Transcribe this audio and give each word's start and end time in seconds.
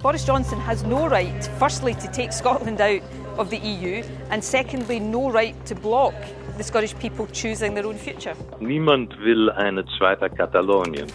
Boris 0.00 0.24
Johnson 0.24 0.60
has 0.60 0.84
no 0.84 1.08
right, 1.08 1.50
firstly, 1.58 1.92
to 1.94 2.08
take 2.12 2.32
Scotland 2.32 2.80
out 2.80 3.02
of 3.36 3.50
the 3.50 3.58
EU, 3.58 4.04
and 4.30 4.42
secondly, 4.42 5.00
no 5.00 5.28
right 5.28 5.56
to 5.66 5.74
block 5.74 6.14
the 6.56 6.62
Scottish 6.62 6.96
people 7.00 7.26
choosing 7.32 7.74
their 7.74 7.84
own 7.84 7.96
future. 7.96 8.34
Niemand 8.60 9.18
will 9.18 9.50
eine 9.50 9.84
zweite 9.98 10.30
Katalonien. 10.30 11.08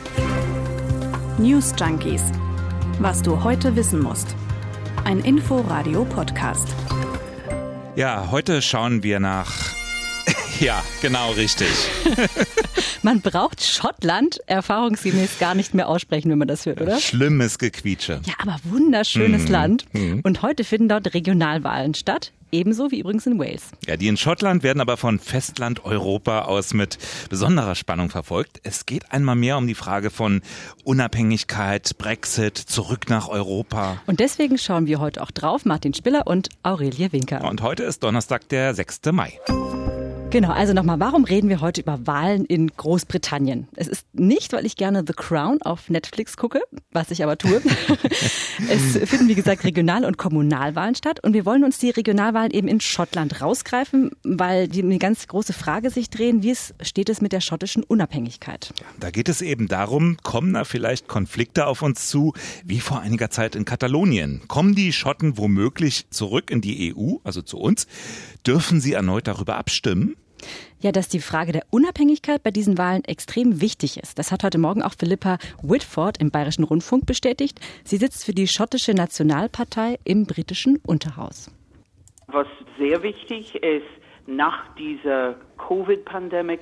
News 1.38 1.74
Junkies. 1.78 2.22
Was 3.00 3.22
du 3.22 3.42
heute 3.42 3.74
wissen 3.78 4.02
musst. 4.02 4.36
Ein 5.06 5.20
Info-Radio-Podcast. 5.20 6.68
Ja, 7.96 8.28
heute 8.32 8.62
schauen 8.62 9.02
wir 9.02 9.20
nach 9.22 9.52
ja, 10.60 10.84
genau 11.02 11.32
richtig. 11.32 11.70
man 13.04 13.22
braucht 13.22 13.64
Schottland 13.64 14.40
erfahrungsgemäß 14.48 15.40
gar 15.40 15.56
nicht 15.56 15.74
mehr 15.74 15.88
aussprechen, 15.88 16.32
wenn 16.32 16.38
man 16.38 16.48
das 16.48 16.66
hört, 16.66 16.82
oder? 16.82 17.00
Schlimmes 17.00 17.60
Gequietsche. 17.60 18.22
Ja, 18.26 18.34
aber 18.40 18.58
wunderschönes 18.64 19.44
mhm. 19.44 19.52
Land. 19.52 19.86
Mhm. 19.94 20.22
Und 20.24 20.42
heute 20.42 20.64
finden 20.64 20.90
dort 20.90 21.14
Regionalwahlen 21.14 21.94
statt. 21.94 22.32
Ebenso 22.52 22.92
wie 22.92 23.00
übrigens 23.00 23.26
in 23.26 23.40
Wales. 23.40 23.64
Ja, 23.88 23.98
die 23.98 24.08
in 24.08 24.16
Schottland 24.16 24.62
werden 24.62 24.80
aber 24.80 24.96
von 24.96 25.18
Festland 25.18 25.86
Europa 25.86 26.44
aus 26.44 26.76
mit 26.76 27.00
besonderer 27.28 27.74
Spannung 27.74 28.12
verfolgt. 28.12 28.62
Es 28.64 28.86
geht 28.86 29.12
einmal 29.12 29.36
mehr 29.36 29.58
um 29.58 29.66
die 29.66 29.74
Frage 29.74 30.12
von 30.12 30.44
Unabhängigkeit, 30.84 31.98
Brexit, 31.98 32.58
zurück 32.60 33.10
nach 33.10 33.28
Europa. 33.28 33.98
Und 34.06 34.20
deswegen 34.20 34.60
schauen 34.60 34.86
wir 34.86 35.00
heute 35.00 35.24
auch 35.24 35.32
drauf, 35.32 35.66
Martin 35.66 35.96
Spiller 35.96 36.28
und 36.28 36.50
Aurelie 36.62 37.12
Winker. 37.12 37.44
Und 37.44 37.64
heute 37.64 37.84
ist 37.84 38.04
Donnerstag, 38.04 38.48
der 38.50 38.76
6. 38.76 39.02
Mai. 39.12 39.40
Genau, 40.34 40.50
also 40.50 40.74
nochmal, 40.74 41.00
warum 41.00 41.26
reden 41.26 41.48
wir 41.48 41.62
heute 41.62 41.82
über 41.82 42.08
Wahlen 42.08 42.46
in 42.46 42.70
Großbritannien? 42.76 43.68
Es 43.76 43.88
ist 43.88 44.08
nicht, 44.14 44.52
weil 44.52 44.66
ich 44.66 44.78
gerne 44.78 45.04
The 45.06 45.14
Crown 45.14 45.62
auf 45.62 45.92
Netflix 45.92 46.38
gucke, 46.38 46.60
was 46.92 47.12
ich 47.12 47.22
aber 47.24 47.38
tue. 47.38 47.62
es 48.68 48.98
finden, 49.08 49.28
wie 49.28 49.36
gesagt, 49.36 49.64
Regional- 49.64 50.06
und 50.06 50.18
Kommunalwahlen 50.18 50.96
statt 50.96 51.20
und 51.24 51.36
wir 51.36 51.46
wollen 51.46 51.64
uns 51.64 51.78
die 51.78 51.92
Regionalwahlen 51.92 52.50
eben 52.50 52.68
in 52.68 52.82
Schottland 52.82 53.42
rausgreifen, 53.42 54.10
weil 54.24 54.68
die 54.68 54.82
eine 54.82 54.98
ganz 54.98 55.28
große 55.28 55.54
Frage 55.54 55.92
sich 55.92 56.10
drehen, 56.10 56.42
wie 56.42 56.50
es 56.50 56.74
steht 56.82 57.10
es 57.10 57.22
mit 57.22 57.32
der 57.32 57.42
schottischen 57.42 57.84
Unabhängigkeit? 57.84 58.74
Da 59.00 59.12
geht 59.12 59.30
es 59.30 59.44
eben 59.44 59.68
darum, 59.68 60.18
kommen 60.24 60.54
da 60.54 60.64
vielleicht 60.64 61.08
Konflikte 61.08 61.68
auf 61.68 61.84
uns 61.84 62.10
zu, 62.10 62.34
wie 62.66 62.80
vor 62.80 63.02
einiger 63.02 63.30
Zeit 63.30 63.56
in 63.56 63.66
Katalonien? 63.66 64.42
Kommen 64.48 64.74
die 64.74 64.94
Schotten 64.94 65.38
womöglich 65.38 66.10
zurück 66.10 66.50
in 66.50 66.62
die 66.62 66.92
EU, 66.96 67.18
also 67.24 67.44
zu 67.44 67.60
uns? 67.60 67.86
Dürfen 68.48 68.82
sie 68.82 68.94
erneut 68.94 69.28
darüber 69.28 69.58
abstimmen? 69.58 70.16
Ja, 70.80 70.92
dass 70.92 71.08
die 71.08 71.20
Frage 71.20 71.52
der 71.52 71.64
Unabhängigkeit 71.70 72.44
bei 72.44 72.52
diesen 72.52 72.78
Wahlen 72.78 73.04
extrem 73.06 73.62
wichtig 73.62 73.98
ist. 73.98 74.20
Das 74.20 74.32
hat 74.32 74.44
heute 74.44 74.58
Morgen 74.58 74.82
auch 74.82 74.94
Philippa 74.98 75.38
Whitford 75.62 76.20
im 76.20 76.32
Bayerischen 76.32 76.64
Rundfunk 76.64 77.06
bestätigt. 77.06 77.60
Sie 77.84 77.98
sitzt 77.98 78.26
für 78.26 78.34
die 78.34 78.48
schottische 78.48 78.94
Nationalpartei 78.94 80.00
im 80.04 80.26
britischen 80.26 80.80
Unterhaus. 80.86 81.52
Was 82.28 82.48
sehr 82.78 83.04
wichtig 83.04 83.56
ist, 83.56 83.86
nach 84.26 84.74
dieser 84.76 85.36
Covid-Pandemie, 85.58 86.60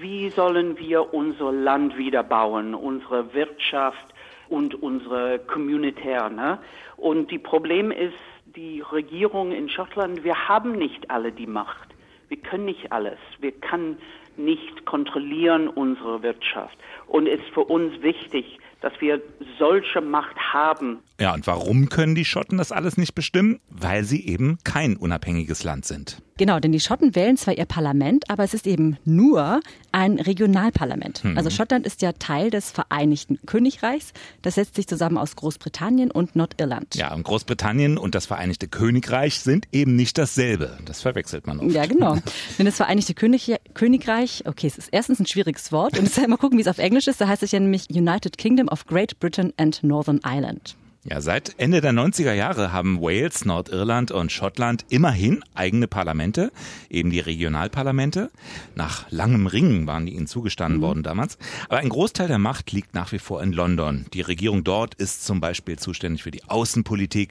wie 0.00 0.30
sollen 0.30 0.78
wir 0.78 1.12
unser 1.12 1.52
Land 1.52 1.96
wiederbauen, 1.96 2.74
unsere 2.74 3.34
Wirtschaft 3.34 4.12
und 4.48 4.74
unsere 4.82 5.38
Communitär. 5.38 6.30
Ne? 6.30 6.58
Und 6.96 7.30
die 7.30 7.38
Problem 7.38 7.90
ist, 7.90 8.14
die 8.54 8.80
Regierung 8.80 9.52
in 9.52 9.68
Schottland, 9.68 10.24
wir 10.24 10.48
haben 10.48 10.72
nicht 10.72 11.10
alle 11.10 11.32
die 11.32 11.46
Macht. 11.46 11.91
Wir 12.32 12.40
können 12.40 12.64
nicht 12.64 12.90
alles. 12.90 13.18
Wir 13.40 13.52
können 13.52 13.98
nicht 14.38 14.86
kontrollieren 14.86 15.68
unsere 15.68 16.22
Wirtschaft. 16.22 16.78
Und 17.06 17.26
es 17.26 17.38
ist 17.40 17.50
für 17.52 17.60
uns 17.60 18.00
wichtig, 18.00 18.58
dass 18.80 18.94
wir 19.00 19.20
solche 19.58 20.00
Macht 20.00 20.34
haben. 20.38 21.00
Ja, 21.20 21.34
und 21.34 21.46
warum 21.46 21.90
können 21.90 22.14
die 22.14 22.24
Schotten 22.24 22.56
das 22.56 22.72
alles 22.72 22.96
nicht 22.96 23.14
bestimmen? 23.14 23.60
Weil 23.68 24.04
sie 24.04 24.26
eben 24.26 24.56
kein 24.64 24.96
unabhängiges 24.96 25.62
Land 25.62 25.84
sind. 25.84 26.22
Genau, 26.38 26.60
denn 26.60 26.72
die 26.72 26.80
Schotten 26.80 27.14
wählen 27.14 27.36
zwar 27.36 27.56
ihr 27.56 27.66
Parlament, 27.66 28.30
aber 28.30 28.42
es 28.42 28.54
ist 28.54 28.66
eben 28.66 28.96
nur 29.04 29.60
ein 29.92 30.18
Regionalparlament. 30.18 31.24
Mhm. 31.24 31.36
Also 31.36 31.50
Schottland 31.50 31.86
ist 31.86 32.02
ja 32.02 32.12
Teil 32.12 32.50
des 32.50 32.70
Vereinigten 32.70 33.38
Königreichs. 33.44 34.12
Das 34.40 34.54
setzt 34.54 34.76
sich 34.76 34.86
zusammen 34.86 35.18
aus 35.18 35.36
Großbritannien 35.36 36.10
und 36.10 36.34
Nordirland. 36.34 36.94
Ja, 36.94 37.12
und 37.12 37.24
Großbritannien 37.24 37.98
und 37.98 38.14
das 38.14 38.26
Vereinigte 38.26 38.68
Königreich 38.68 39.40
sind 39.40 39.66
eben 39.72 39.94
nicht 39.94 40.16
dasselbe. 40.16 40.78
Das 40.86 41.02
verwechselt 41.02 41.46
man 41.46 41.60
oft. 41.60 41.70
Ja, 41.70 41.86
genau. 41.86 42.16
denn 42.58 42.66
das 42.66 42.76
Vereinigte 42.76 43.14
König 43.14 43.54
Königreich, 43.74 44.44
okay, 44.46 44.66
es 44.66 44.78
ist 44.78 44.88
erstens 44.90 45.20
ein 45.20 45.26
schwieriges 45.26 45.70
Wort 45.70 45.98
und 45.98 46.04
jetzt 46.04 46.26
mal 46.26 46.36
gucken, 46.36 46.56
wie 46.58 46.62
es 46.62 46.68
auf 46.68 46.78
Englisch 46.78 47.08
ist. 47.08 47.20
Da 47.20 47.28
heißt 47.28 47.42
es 47.42 47.52
ja 47.52 47.60
nämlich 47.60 47.90
United 47.90 48.38
Kingdom 48.38 48.68
of 48.68 48.86
Great 48.86 49.20
Britain 49.20 49.52
and 49.58 49.82
Northern 49.82 50.20
Ireland. 50.24 50.76
Ja, 51.04 51.20
seit 51.20 51.58
Ende 51.58 51.80
der 51.80 51.90
90er 51.90 52.32
Jahre 52.32 52.72
haben 52.72 53.00
Wales, 53.00 53.44
Nordirland 53.44 54.12
und 54.12 54.30
Schottland 54.30 54.84
immerhin 54.88 55.42
eigene 55.52 55.88
Parlamente, 55.88 56.52
eben 56.90 57.10
die 57.10 57.18
Regionalparlamente. 57.18 58.30
Nach 58.76 59.10
langem 59.10 59.48
Ringen 59.48 59.88
waren 59.88 60.06
die 60.06 60.14
ihnen 60.14 60.28
zugestanden 60.28 60.78
mhm. 60.78 60.84
worden 60.84 61.02
damals. 61.02 61.38
Aber 61.68 61.78
ein 61.78 61.88
Großteil 61.88 62.28
der 62.28 62.38
Macht 62.38 62.70
liegt 62.70 62.94
nach 62.94 63.10
wie 63.10 63.18
vor 63.18 63.42
in 63.42 63.52
London. 63.52 64.06
Die 64.14 64.20
Regierung 64.20 64.62
dort 64.62 64.94
ist 64.94 65.26
zum 65.26 65.40
Beispiel 65.40 65.76
zuständig 65.76 66.22
für 66.22 66.30
die 66.30 66.44
Außenpolitik 66.44 67.30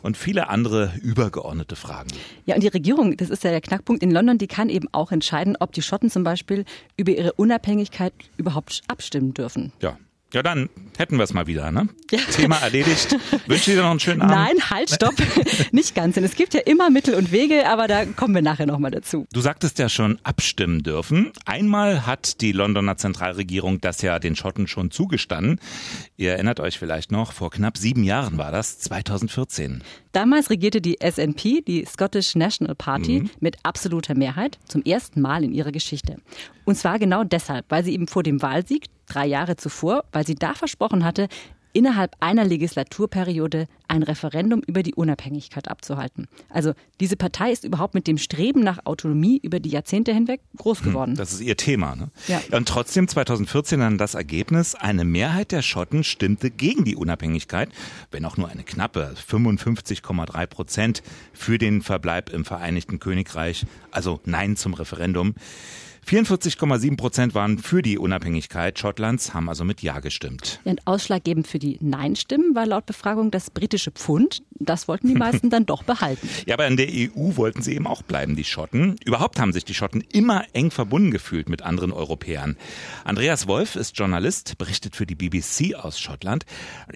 und 0.00 0.16
viele 0.16 0.48
andere 0.48 0.92
übergeordnete 1.02 1.74
Fragen. 1.74 2.10
Ja, 2.46 2.54
und 2.54 2.62
die 2.62 2.68
Regierung, 2.68 3.16
das 3.16 3.30
ist 3.30 3.42
ja 3.42 3.50
der 3.50 3.60
Knackpunkt 3.60 4.00
in 4.00 4.12
London, 4.12 4.38
die 4.38 4.46
kann 4.46 4.68
eben 4.68 4.86
auch 4.92 5.10
entscheiden, 5.10 5.56
ob 5.58 5.72
die 5.72 5.82
Schotten 5.82 6.08
zum 6.08 6.22
Beispiel 6.22 6.64
über 6.96 7.10
ihre 7.10 7.32
Unabhängigkeit 7.32 8.12
überhaupt 8.36 8.82
abstimmen 8.86 9.34
dürfen. 9.34 9.72
Ja, 9.82 9.98
ja, 10.34 10.42
dann 10.42 10.68
hätten 10.98 11.16
wir 11.16 11.24
es 11.24 11.32
mal 11.32 11.46
wieder, 11.46 11.72
ne? 11.72 11.88
Ja. 12.10 12.18
Thema 12.30 12.56
erledigt. 12.56 13.16
Wünsche 13.46 13.70
dir 13.70 13.82
noch 13.82 13.90
einen 13.90 14.00
schönen 14.00 14.20
Abend. 14.20 14.34
Nein, 14.34 14.70
halt, 14.70 14.90
stopp. 14.90 15.14
Nicht 15.72 15.94
ganz, 15.94 16.16
denn 16.16 16.24
es 16.24 16.34
gibt 16.34 16.52
ja 16.52 16.60
immer 16.60 16.90
Mittel 16.90 17.14
und 17.14 17.32
Wege, 17.32 17.66
aber 17.66 17.88
da 17.88 18.04
kommen 18.04 18.34
wir 18.34 18.42
nachher 18.42 18.66
nochmal 18.66 18.90
dazu. 18.90 19.26
Du 19.32 19.40
sagtest 19.40 19.78
ja 19.78 19.88
schon 19.88 20.18
abstimmen 20.24 20.82
dürfen. 20.82 21.32
Einmal 21.46 22.04
hat 22.04 22.42
die 22.42 22.52
Londoner 22.52 22.98
Zentralregierung 22.98 23.80
das 23.80 24.02
ja 24.02 24.18
den 24.18 24.36
Schotten 24.36 24.66
schon 24.66 24.90
zugestanden. 24.90 25.60
Ihr 26.16 26.32
erinnert 26.32 26.60
euch 26.60 26.78
vielleicht 26.78 27.10
noch, 27.10 27.32
vor 27.32 27.50
knapp 27.50 27.78
sieben 27.78 28.04
Jahren 28.04 28.36
war 28.36 28.52
das, 28.52 28.78
2014. 28.80 29.82
Damals 30.18 30.50
regierte 30.50 30.80
die 30.80 30.98
SNP, 31.00 31.60
die 31.64 31.84
Scottish 31.84 32.34
National 32.34 32.74
Party, 32.74 33.20
mhm. 33.20 33.30
mit 33.38 33.56
absoluter 33.62 34.16
Mehrheit 34.16 34.58
zum 34.66 34.82
ersten 34.82 35.20
Mal 35.20 35.44
in 35.44 35.52
ihrer 35.52 35.70
Geschichte. 35.70 36.16
Und 36.64 36.74
zwar 36.74 36.98
genau 36.98 37.22
deshalb, 37.22 37.66
weil 37.68 37.84
sie 37.84 37.92
eben 37.92 38.08
vor 38.08 38.24
dem 38.24 38.42
Wahlsieg 38.42 38.86
drei 39.06 39.26
Jahre 39.26 39.54
zuvor, 39.54 40.02
weil 40.10 40.26
sie 40.26 40.34
da 40.34 40.54
versprochen 40.54 41.04
hatte, 41.04 41.28
innerhalb 41.72 42.16
einer 42.20 42.44
Legislaturperiode 42.44 43.66
ein 43.88 44.02
Referendum 44.02 44.62
über 44.66 44.82
die 44.82 44.94
Unabhängigkeit 44.94 45.68
abzuhalten. 45.68 46.28
Also 46.50 46.74
diese 47.00 47.16
Partei 47.16 47.52
ist 47.52 47.64
überhaupt 47.64 47.94
mit 47.94 48.06
dem 48.06 48.18
Streben 48.18 48.60
nach 48.60 48.84
Autonomie 48.84 49.38
über 49.42 49.60
die 49.60 49.70
Jahrzehnte 49.70 50.12
hinweg 50.12 50.40
groß 50.56 50.80
hm, 50.80 50.86
geworden. 50.86 51.14
Das 51.14 51.32
ist 51.32 51.40
ihr 51.40 51.56
Thema. 51.56 51.96
Ne? 51.96 52.10
Ja. 52.26 52.40
Und 52.52 52.68
trotzdem 52.68 53.08
2014 53.08 53.80
dann 53.80 53.98
das 53.98 54.14
Ergebnis, 54.14 54.74
eine 54.74 55.04
Mehrheit 55.04 55.52
der 55.52 55.62
Schotten 55.62 56.04
stimmte 56.04 56.50
gegen 56.50 56.84
die 56.84 56.96
Unabhängigkeit, 56.96 57.70
wenn 58.10 58.24
auch 58.24 58.36
nur 58.36 58.48
eine 58.48 58.64
knappe 58.64 59.14
55,3 59.28 60.46
Prozent 60.46 61.02
für 61.32 61.58
den 61.58 61.82
Verbleib 61.82 62.30
im 62.30 62.44
Vereinigten 62.44 62.98
Königreich, 62.98 63.66
also 63.90 64.20
Nein 64.24 64.56
zum 64.56 64.74
Referendum. 64.74 65.34
44,7 66.08 66.96
Prozent 66.96 67.34
waren 67.34 67.58
für 67.58 67.82
die 67.82 67.98
Unabhängigkeit 67.98 68.78
Schottlands, 68.78 69.34
haben 69.34 69.50
also 69.50 69.62
mit 69.62 69.82
Ja 69.82 70.00
gestimmt. 70.00 70.58
Und 70.64 70.86
ausschlaggebend 70.86 71.46
für 71.46 71.58
die 71.58 71.76
Nein-Stimmen 71.82 72.54
war 72.54 72.64
laut 72.64 72.86
Befragung 72.86 73.30
das 73.30 73.50
britische 73.50 73.90
Pfund. 73.90 74.42
Das 74.58 74.88
wollten 74.88 75.08
die 75.08 75.14
meisten 75.14 75.50
dann 75.50 75.66
doch 75.66 75.82
behalten. 75.82 76.26
Ja, 76.46 76.54
aber 76.54 76.66
in 76.66 76.78
der 76.78 76.88
EU 76.88 77.36
wollten 77.36 77.60
sie 77.60 77.74
eben 77.74 77.86
auch 77.86 78.00
bleiben, 78.00 78.36
die 78.36 78.44
Schotten. 78.44 78.96
Überhaupt 79.04 79.38
haben 79.38 79.52
sich 79.52 79.66
die 79.66 79.74
Schotten 79.74 80.00
immer 80.00 80.46
eng 80.54 80.70
verbunden 80.70 81.10
gefühlt 81.10 81.50
mit 81.50 81.60
anderen 81.60 81.92
Europäern. 81.92 82.56
Andreas 83.04 83.46
Wolf 83.46 83.76
ist 83.76 83.98
Journalist, 83.98 84.56
berichtet 84.56 84.96
für 84.96 85.04
die 85.04 85.14
BBC 85.14 85.74
aus 85.74 86.00
Schottland. 86.00 86.46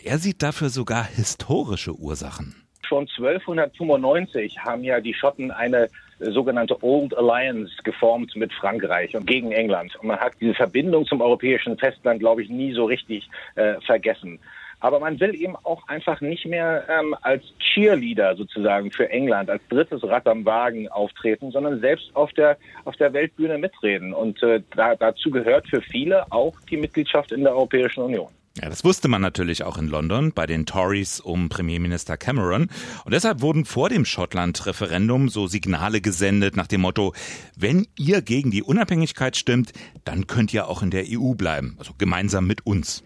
Er 0.02 0.18
sieht 0.20 0.42
dafür 0.42 0.70
sogar 0.70 1.04
historische 1.04 1.94
Ursachen. 1.94 2.61
Schon 2.92 3.08
1295 3.08 4.58
haben 4.58 4.84
ja 4.84 5.00
die 5.00 5.14
Schotten 5.14 5.50
eine 5.50 5.88
sogenannte 6.18 6.76
Old 6.84 7.16
Alliance 7.16 7.72
geformt 7.84 8.36
mit 8.36 8.52
Frankreich 8.52 9.16
und 9.16 9.26
gegen 9.26 9.50
England. 9.50 9.96
Und 9.96 10.08
man 10.08 10.18
hat 10.18 10.34
diese 10.42 10.52
Verbindung 10.52 11.06
zum 11.06 11.22
europäischen 11.22 11.78
Festland, 11.78 12.20
glaube 12.20 12.42
ich, 12.42 12.50
nie 12.50 12.74
so 12.74 12.84
richtig 12.84 13.30
äh, 13.54 13.80
vergessen. 13.80 14.40
Aber 14.80 15.00
man 15.00 15.18
will 15.20 15.34
eben 15.34 15.56
auch 15.62 15.88
einfach 15.88 16.20
nicht 16.20 16.44
mehr 16.44 16.84
ähm, 16.90 17.16
als 17.22 17.42
Cheerleader 17.60 18.36
sozusagen 18.36 18.90
für 18.90 19.08
England, 19.08 19.48
als 19.48 19.66
drittes 19.68 20.04
Rad 20.04 20.28
am 20.28 20.44
Wagen 20.44 20.86
auftreten, 20.88 21.50
sondern 21.50 21.80
selbst 21.80 22.14
auf 22.14 22.34
der, 22.34 22.58
auf 22.84 22.96
der 22.96 23.14
Weltbühne 23.14 23.56
mitreden. 23.56 24.12
Und 24.12 24.42
äh, 24.42 24.60
da, 24.76 24.96
dazu 24.96 25.30
gehört 25.30 25.66
für 25.66 25.80
viele 25.80 26.30
auch 26.30 26.60
die 26.68 26.76
Mitgliedschaft 26.76 27.32
in 27.32 27.42
der 27.44 27.54
Europäischen 27.54 28.02
Union. 28.02 28.28
Ja, 28.60 28.68
das 28.68 28.84
wusste 28.84 29.08
man 29.08 29.22
natürlich 29.22 29.64
auch 29.64 29.78
in 29.78 29.88
London 29.88 30.32
bei 30.32 30.46
den 30.46 30.66
Tories 30.66 31.20
um 31.20 31.48
Premierminister 31.48 32.18
Cameron. 32.18 32.68
Und 33.04 33.14
deshalb 33.14 33.40
wurden 33.40 33.64
vor 33.64 33.88
dem 33.88 34.04
Schottland-Referendum 34.04 35.30
so 35.30 35.46
Signale 35.46 36.02
gesendet 36.02 36.54
nach 36.54 36.66
dem 36.66 36.82
Motto, 36.82 37.14
wenn 37.56 37.86
ihr 37.98 38.20
gegen 38.20 38.50
die 38.50 38.62
Unabhängigkeit 38.62 39.38
stimmt, 39.38 39.72
dann 40.04 40.26
könnt 40.26 40.52
ihr 40.52 40.68
auch 40.68 40.82
in 40.82 40.90
der 40.90 41.06
EU 41.08 41.32
bleiben, 41.32 41.76
also 41.78 41.94
gemeinsam 41.96 42.46
mit 42.46 42.66
uns. 42.66 43.02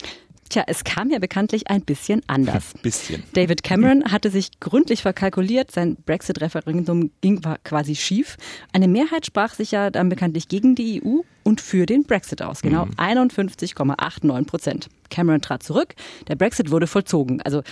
Tja, 0.48 0.64
es 0.66 0.84
kam 0.84 1.10
ja 1.10 1.18
bekanntlich 1.18 1.68
ein 1.68 1.82
bisschen 1.82 2.22
anders. 2.26 2.72
bisschen. 2.82 3.22
David 3.34 3.62
Cameron 3.62 4.12
hatte 4.12 4.30
sich 4.30 4.60
gründlich 4.60 5.02
verkalkuliert, 5.02 5.70
sein 5.70 5.96
Brexit-Referendum 6.06 7.10
ging 7.20 7.40
quasi 7.64 7.94
schief. 7.94 8.36
Eine 8.72 8.88
Mehrheit 8.88 9.26
sprach 9.26 9.54
sich 9.54 9.70
ja 9.70 9.90
dann 9.90 10.08
bekanntlich 10.08 10.48
gegen 10.48 10.74
die 10.74 11.02
EU 11.04 11.20
und 11.42 11.60
für 11.60 11.86
den 11.86 12.04
Brexit 12.04 12.42
aus. 12.42 12.62
Genau 12.62 12.86
mhm. 12.86 12.92
51,89 12.92 14.44
Prozent. 14.46 14.88
Cameron 15.10 15.40
trat 15.40 15.62
zurück, 15.62 15.94
der 16.28 16.36
Brexit 16.36 16.70
wurde 16.70 16.86
vollzogen. 16.86 17.40
Also 17.42 17.62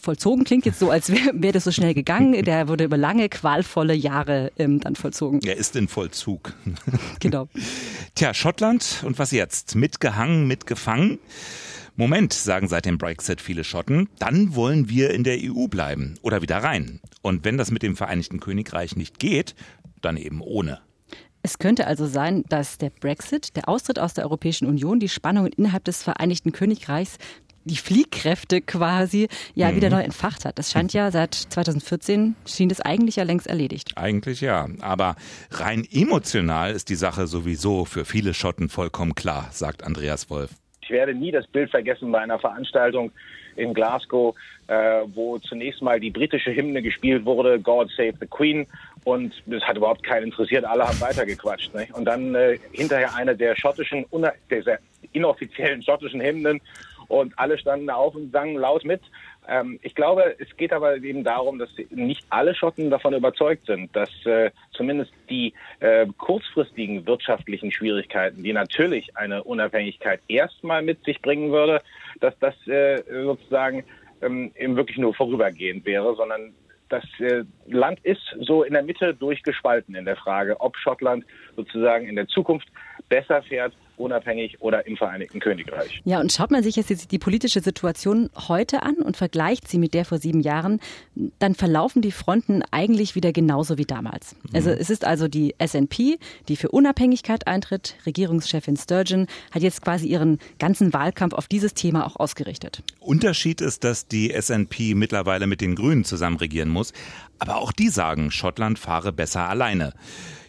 vollzogen 0.00 0.44
klingt 0.44 0.66
jetzt 0.66 0.78
so, 0.78 0.90
als 0.90 1.10
wäre 1.10 1.30
wär 1.34 1.52
das 1.52 1.64
so 1.64 1.72
schnell 1.72 1.94
gegangen. 1.94 2.32
Der 2.44 2.68
wurde 2.68 2.84
über 2.84 2.96
lange, 2.96 3.28
qualvolle 3.28 3.94
Jahre 3.94 4.52
ähm, 4.58 4.80
dann 4.80 4.96
vollzogen. 4.96 5.40
Er 5.44 5.56
ist 5.56 5.76
in 5.76 5.88
Vollzug. 5.88 6.54
Genau. 7.20 7.48
Tja, 8.14 8.34
Schottland 8.34 9.02
und 9.04 9.18
was 9.18 9.30
jetzt? 9.30 9.74
Mitgehangen, 9.74 10.46
mitgefangen? 10.46 11.18
Moment, 11.94 12.32
sagen 12.32 12.68
seit 12.68 12.86
dem 12.86 12.96
Brexit 12.96 13.40
viele 13.40 13.64
Schotten, 13.64 14.08
dann 14.18 14.54
wollen 14.54 14.88
wir 14.88 15.10
in 15.10 15.24
der 15.24 15.38
EU 15.40 15.66
bleiben 15.68 16.14
oder 16.22 16.40
wieder 16.40 16.58
rein. 16.58 17.00
Und 17.20 17.44
wenn 17.44 17.58
das 17.58 17.70
mit 17.70 17.82
dem 17.82 17.96
Vereinigten 17.96 18.40
Königreich 18.40 18.96
nicht 18.96 19.18
geht, 19.18 19.54
dann 20.00 20.16
eben 20.16 20.40
ohne. 20.40 20.80
Es 21.42 21.58
könnte 21.58 21.86
also 21.86 22.06
sein, 22.06 22.44
dass 22.48 22.78
der 22.78 22.90
Brexit, 22.90 23.56
der 23.56 23.68
Austritt 23.68 23.98
aus 23.98 24.14
der 24.14 24.24
Europäischen 24.24 24.66
Union, 24.66 25.00
die 25.00 25.08
Spannungen 25.08 25.52
innerhalb 25.52 25.84
des 25.84 26.02
Vereinigten 26.02 26.52
Königreichs 26.52 27.18
die 27.64 27.76
Fliehkräfte 27.76 28.60
quasi 28.60 29.28
ja 29.54 29.70
mhm. 29.70 29.76
wieder 29.76 29.90
neu 29.90 30.02
entfacht 30.02 30.44
hat. 30.44 30.58
Das 30.58 30.72
scheint 30.72 30.92
ja 30.92 31.10
seit 31.10 31.34
2014 31.34 32.34
schien 32.46 32.68
das 32.68 32.80
eigentlich 32.80 33.16
ja 33.16 33.24
längst 33.24 33.46
erledigt. 33.46 33.92
Eigentlich 33.96 34.40
ja, 34.40 34.68
aber 34.80 35.16
rein 35.50 35.86
emotional 35.90 36.72
ist 36.72 36.88
die 36.88 36.96
Sache 36.96 37.26
sowieso 37.26 37.84
für 37.84 38.04
viele 38.04 38.34
Schotten 38.34 38.68
vollkommen 38.68 39.14
klar, 39.14 39.48
sagt 39.52 39.84
Andreas 39.84 40.30
Wolf. 40.30 40.50
Ich 40.82 40.90
werde 40.90 41.14
nie 41.14 41.30
das 41.30 41.46
Bild 41.46 41.70
vergessen 41.70 42.10
bei 42.10 42.20
einer 42.20 42.38
Veranstaltung 42.38 43.12
in 43.56 43.72
Glasgow, 43.74 44.34
äh, 44.66 45.02
wo 45.14 45.38
zunächst 45.38 45.82
mal 45.82 46.00
die 46.00 46.10
britische 46.10 46.54
Hymne 46.54 46.82
gespielt 46.82 47.24
wurde, 47.24 47.60
God 47.60 47.90
Save 47.96 48.14
the 48.20 48.26
Queen. 48.26 48.66
Und 49.04 49.34
das 49.46 49.62
hat 49.62 49.76
überhaupt 49.76 50.02
keinen 50.02 50.24
interessiert, 50.24 50.64
alle 50.64 50.86
haben 50.86 51.00
weitergequatscht. 51.00 51.74
Ne? 51.74 51.86
Und 51.92 52.04
dann 52.04 52.34
äh, 52.34 52.58
hinterher 52.72 53.14
eine 53.14 53.36
der 53.36 53.56
schottischen, 53.56 54.06
der 54.50 54.78
inoffiziellen 55.12 55.82
schottischen 55.82 56.20
Hymnen 56.20 56.60
und 57.08 57.38
alle 57.38 57.58
standen 57.58 57.90
auf 57.90 58.14
und 58.14 58.32
sangen 58.32 58.56
laut 58.56 58.84
mit. 58.84 59.02
Ähm, 59.48 59.78
ich 59.82 59.94
glaube, 59.94 60.36
es 60.38 60.56
geht 60.56 60.72
aber 60.72 60.96
eben 60.96 61.24
darum, 61.24 61.58
dass 61.58 61.70
nicht 61.90 62.24
alle 62.30 62.54
Schotten 62.54 62.90
davon 62.90 63.14
überzeugt 63.14 63.66
sind, 63.66 63.94
dass 63.94 64.10
äh, 64.24 64.50
zumindest 64.72 65.12
die 65.28 65.52
äh, 65.80 66.06
kurzfristigen 66.18 67.06
wirtschaftlichen 67.06 67.72
Schwierigkeiten, 67.72 68.42
die 68.42 68.52
natürlich 68.52 69.16
eine 69.16 69.42
Unabhängigkeit 69.42 70.20
erstmal 70.28 70.82
mit 70.82 71.04
sich 71.04 71.20
bringen 71.20 71.50
würde, 71.50 71.80
dass 72.20 72.38
das 72.38 72.54
äh, 72.68 73.02
sozusagen 73.10 73.84
ähm, 74.22 74.52
eben 74.56 74.76
wirklich 74.76 74.98
nur 74.98 75.14
vorübergehend 75.14 75.84
wäre, 75.84 76.14
sondern 76.14 76.54
das 76.88 77.04
äh, 77.18 77.44
Land 77.66 78.00
ist 78.04 78.22
so 78.40 78.62
in 78.62 78.74
der 78.74 78.82
Mitte 78.82 79.14
durchgespalten 79.14 79.94
in 79.94 80.04
der 80.04 80.16
Frage, 80.16 80.60
ob 80.60 80.76
Schottland 80.76 81.24
sozusagen 81.56 82.06
in 82.06 82.16
der 82.16 82.28
Zukunft 82.28 82.68
besser 83.08 83.42
fährt 83.42 83.72
unabhängig 83.96 84.60
oder 84.60 84.86
im 84.86 84.96
Vereinigten 84.96 85.40
Königreich. 85.40 86.00
Ja, 86.04 86.20
und 86.20 86.32
schaut 86.32 86.50
man 86.50 86.62
sich 86.62 86.76
jetzt 86.76 87.10
die 87.10 87.18
politische 87.18 87.60
Situation 87.60 88.30
heute 88.48 88.82
an 88.82 88.96
und 88.96 89.16
vergleicht 89.16 89.68
sie 89.68 89.78
mit 89.78 89.94
der 89.94 90.04
vor 90.04 90.18
sieben 90.18 90.40
Jahren, 90.40 90.80
dann 91.38 91.54
verlaufen 91.54 92.02
die 92.02 92.12
Fronten 92.12 92.62
eigentlich 92.70 93.14
wieder 93.14 93.32
genauso 93.32 93.78
wie 93.78 93.84
damals. 93.84 94.34
Mhm. 94.34 94.50
Also 94.54 94.70
es 94.70 94.90
ist 94.90 95.04
also 95.04 95.28
die 95.28 95.54
SNP, 95.64 96.18
die 96.48 96.56
für 96.56 96.70
Unabhängigkeit 96.70 97.46
eintritt. 97.46 97.96
Regierungschefin 98.06 98.76
Sturgeon 98.76 99.26
hat 99.50 99.62
jetzt 99.62 99.82
quasi 99.82 100.06
ihren 100.06 100.38
ganzen 100.58 100.92
Wahlkampf 100.92 101.34
auf 101.34 101.48
dieses 101.48 101.74
Thema 101.74 102.06
auch 102.06 102.16
ausgerichtet. 102.16 102.82
Unterschied 103.00 103.60
ist, 103.60 103.84
dass 103.84 104.06
die 104.06 104.30
SNP 104.30 104.94
mittlerweile 104.94 105.46
mit 105.46 105.60
den 105.60 105.74
Grünen 105.74 106.04
zusammen 106.04 106.36
regieren 106.36 106.68
muss. 106.68 106.92
Aber 107.38 107.56
auch 107.56 107.72
die 107.72 107.88
sagen, 107.88 108.30
Schottland 108.30 108.78
fahre 108.78 109.12
besser 109.12 109.48
alleine. 109.48 109.92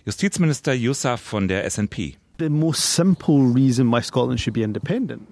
Justizminister 0.06 0.74
Youssef 0.74 1.22
von 1.22 1.48
der 1.48 1.69
SNP. 1.69 2.18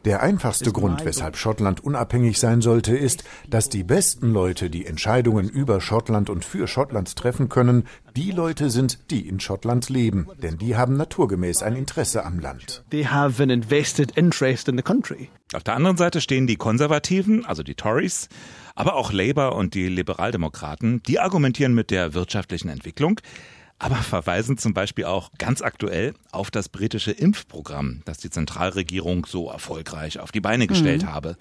Der 0.06 0.22
einfachste 0.22 0.72
Grund, 0.72 1.04
weshalb 1.04 1.36
Schottland 1.36 1.84
unabhängig 1.84 2.40
sein 2.40 2.62
sollte, 2.62 2.96
ist, 2.96 3.24
dass 3.50 3.70
die 3.70 3.84
besten 3.84 4.32
Leute, 4.32 4.70
die 4.70 4.86
Entscheidungen 4.86 5.50
über 5.50 5.82
Schottland 5.82 6.30
und 6.30 6.46
für 6.46 6.68
Schottland 6.68 7.16
treffen 7.16 7.50
können, 7.50 7.86
die 8.16 8.30
Leute 8.32 8.70
sind, 8.70 9.10
die 9.10 9.28
in 9.28 9.40
Schottland 9.40 9.90
leben, 9.90 10.28
denn 10.44 10.60
die 10.60 10.76
haben 10.76 10.96
naturgemäß 10.96 11.64
ein 11.64 11.76
Interesse 11.76 12.24
am 12.24 12.40
Land. 12.40 12.84
Auf 15.54 15.64
der 15.64 15.76
anderen 15.76 15.98
Seite 15.98 16.22
stehen 16.22 16.46
die 16.46 16.56
Konservativen, 16.56 17.46
also 17.46 17.64
die 17.64 17.76
Tories, 17.76 18.30
aber 18.76 18.96
auch 18.96 19.12
Labour 19.12 19.56
und 19.56 19.74
die 19.74 19.88
Liberaldemokraten, 19.88 21.02
die 21.04 21.20
argumentieren 21.20 21.74
mit 21.74 21.90
der 21.90 22.14
wirtschaftlichen 22.14 22.70
Entwicklung 22.70 23.20
aber 23.82 23.96
verweisen 23.96 24.58
zum 24.58 24.74
Beispiel 24.74 25.06
auch 25.06 25.32
ganz 25.40 25.62
aktuell 25.62 26.14
auf 26.32 26.52
das 26.52 26.70
britische 26.70 27.12
Impfprogramm, 27.12 28.04
das 28.06 28.20
die 28.20 28.30
Zentralregierung 28.30 29.26
so 29.26 29.50
erfolgreich 29.50 30.20
auf 30.20 30.32
die 30.32 30.40
Beine 30.40 30.68
gestellt 30.68 31.04
mhm. 31.04 31.12
habe. 31.12 31.38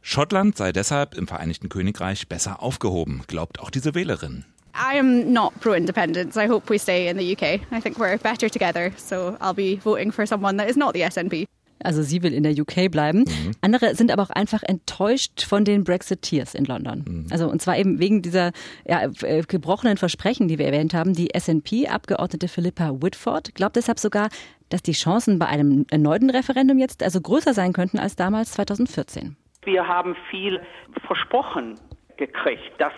Schottland 0.00 0.56
sei 0.56 0.70
deshalb 0.70 1.14
im 1.14 1.26
Vereinigten 1.26 1.68
Königreich 1.68 2.28
besser 2.28 2.62
aufgehoben, 2.62 3.22
glaubt 3.26 3.58
auch 3.58 3.70
diese 3.70 3.94
Wählerin. 3.96 4.44
I 4.76 4.98
am 4.98 5.32
not 5.32 5.58
pro 5.60 5.72
independence. 5.72 6.36
I 6.36 6.48
hope 6.48 6.72
we 6.72 6.78
stay 6.78 7.08
in 7.08 7.18
the 7.18 7.32
UK. 7.32 7.60
I 7.72 7.80
think 7.80 7.98
we're 7.98 8.18
better 8.18 8.48
together, 8.48 8.92
so 8.96 9.36
I'll 9.40 9.54
be 9.54 9.80
voting 9.82 10.12
for 10.12 10.26
someone 10.26 10.58
that 10.58 10.68
is 10.68 10.76
not 10.76 10.94
the 10.94 11.02
SNP. 11.02 11.46
Also 11.82 12.02
sie 12.02 12.22
will 12.22 12.32
in 12.32 12.42
der 12.42 12.52
UK 12.52 12.90
bleiben. 12.90 13.20
Mhm. 13.20 13.52
Andere 13.60 13.94
sind 13.94 14.10
aber 14.10 14.22
auch 14.22 14.30
einfach 14.30 14.62
enttäuscht 14.62 15.42
von 15.42 15.64
den 15.64 15.84
Brexiteers 15.84 16.54
in 16.54 16.64
London. 16.64 17.04
Mhm. 17.06 17.26
Also 17.30 17.48
und 17.48 17.60
zwar 17.60 17.76
eben 17.76 17.98
wegen 17.98 18.22
dieser 18.22 18.52
ja, 18.86 19.08
äh, 19.22 19.42
gebrochenen 19.42 19.96
Versprechen, 19.96 20.48
die 20.48 20.58
wir 20.58 20.66
erwähnt 20.66 20.94
haben. 20.94 21.12
Die 21.12 21.28
SNP-Abgeordnete 21.38 22.48
Philippa 22.48 23.02
Whitford 23.02 23.54
glaubt 23.54 23.76
deshalb 23.76 23.98
sogar, 23.98 24.28
dass 24.68 24.82
die 24.82 24.92
Chancen 24.92 25.38
bei 25.38 25.46
einem 25.46 25.86
erneuten 25.90 26.30
Referendum 26.30 26.78
jetzt 26.78 27.02
also 27.02 27.20
größer 27.20 27.54
sein 27.54 27.72
könnten 27.72 27.98
als 27.98 28.16
damals 28.16 28.52
2014. 28.52 29.36
Wir 29.64 29.86
haben 29.86 30.16
viel 30.30 30.60
versprochen 31.06 31.74
gekriegt, 32.16 32.72
dass 32.78 32.92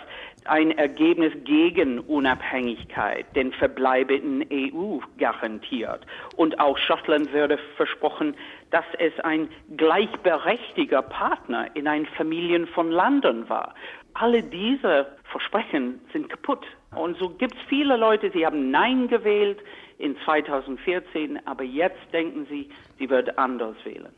ein 0.48 0.76
Ergebnis 0.76 1.32
gegen 1.44 1.98
Unabhängigkeit, 2.00 3.26
den 3.36 3.52
Verbleib 3.52 4.10
in 4.10 4.46
EU 4.52 4.98
garantiert. 5.18 6.06
Und 6.36 6.58
auch 6.58 6.78
Schottland 6.78 7.32
würde 7.32 7.58
versprochen, 7.76 8.34
dass 8.70 8.84
es 8.98 9.12
ein 9.20 9.48
gleichberechtigter 9.76 11.02
Partner 11.02 11.68
in 11.74 11.86
einer 11.86 12.06
Familie 12.16 12.66
von 12.68 12.90
Ländern 12.90 13.48
war. 13.48 13.74
Alle 14.14 14.42
diese 14.42 15.06
Versprechen 15.30 16.00
sind 16.12 16.28
kaputt. 16.28 16.66
Und 16.94 17.18
so 17.18 17.28
gibt 17.30 17.54
es 17.54 17.60
viele 17.68 17.96
Leute, 17.96 18.30
die 18.30 18.44
haben 18.44 18.70
Nein 18.70 19.08
gewählt 19.08 19.60
in 19.98 20.16
2014, 20.24 21.46
aber 21.46 21.64
jetzt 21.64 22.00
denken 22.12 22.46
sie, 22.48 22.68
sie 22.98 23.10
wird 23.10 23.38
anders 23.38 23.76
wählen. 23.84 24.12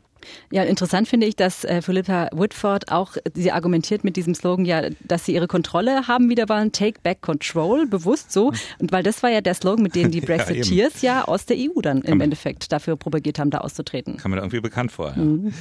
Ja, 0.51 0.63
interessant 0.63 1.07
finde 1.07 1.27
ich, 1.27 1.35
dass 1.35 1.63
äh, 1.63 1.81
Philippa 1.81 2.29
Woodford 2.31 2.91
auch, 2.91 3.17
sie 3.33 3.51
argumentiert 3.51 4.03
mit 4.03 4.15
diesem 4.15 4.35
Slogan 4.35 4.65
ja, 4.65 4.89
dass 5.01 5.25
sie 5.25 5.33
ihre 5.33 5.47
Kontrolle 5.47 6.07
haben 6.07 6.29
wieder 6.29 6.49
wollen, 6.49 6.71
Take 6.71 6.99
Back 7.01 7.21
Control, 7.21 7.87
bewusst 7.87 8.31
so. 8.31 8.51
Und 8.79 8.91
weil 8.91 9.03
das 9.03 9.23
war 9.23 9.29
ja 9.29 9.41
der 9.41 9.53
Slogan, 9.53 9.83
mit 9.83 9.95
dem 9.95 10.11
die 10.11 10.21
Brexiteers 10.21 11.01
ja, 11.01 11.19
ja, 11.19 11.25
aus 11.25 11.45
der 11.45 11.57
EU 11.57 11.81
dann 11.81 12.01
im 12.01 12.21
Endeffekt 12.21 12.71
dafür 12.71 12.95
propagiert 12.95 13.39
haben, 13.39 13.49
da 13.49 13.59
auszutreten. 13.59 14.17
Kam 14.17 14.31
mir 14.31 14.37
da 14.37 14.43
irgendwie 14.43 14.61
bekannt 14.61 14.91
vor. 14.91 15.13
Ja. 15.15 15.23
Mhm. 15.23 15.53